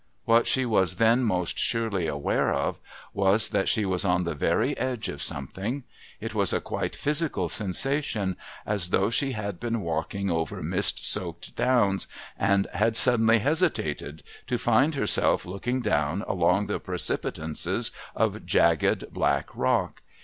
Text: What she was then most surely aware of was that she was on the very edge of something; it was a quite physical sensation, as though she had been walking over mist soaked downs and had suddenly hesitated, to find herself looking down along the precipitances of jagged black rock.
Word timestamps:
What 0.25 0.47
she 0.47 0.65
was 0.65 0.95
then 0.95 1.21
most 1.21 1.59
surely 1.59 2.07
aware 2.07 2.51
of 2.51 2.79
was 3.13 3.49
that 3.49 3.69
she 3.69 3.85
was 3.85 4.03
on 4.03 4.23
the 4.23 4.33
very 4.33 4.75
edge 4.79 5.09
of 5.09 5.21
something; 5.21 5.83
it 6.19 6.33
was 6.33 6.51
a 6.53 6.59
quite 6.59 6.95
physical 6.95 7.47
sensation, 7.49 8.35
as 8.65 8.89
though 8.89 9.11
she 9.11 9.33
had 9.33 9.59
been 9.59 9.81
walking 9.81 10.31
over 10.31 10.63
mist 10.63 11.05
soaked 11.05 11.55
downs 11.55 12.07
and 12.35 12.65
had 12.73 12.95
suddenly 12.95 13.37
hesitated, 13.37 14.23
to 14.47 14.57
find 14.57 14.95
herself 14.95 15.45
looking 15.45 15.81
down 15.81 16.23
along 16.27 16.65
the 16.65 16.79
precipitances 16.79 17.91
of 18.15 18.43
jagged 18.43 19.13
black 19.13 19.49
rock. 19.53 20.01